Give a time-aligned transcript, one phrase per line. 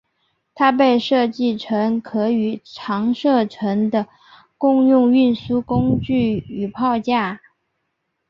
[0.55, 4.07] 它被设计成可与长射程的
[4.57, 7.39] 共用运输工具与炮架。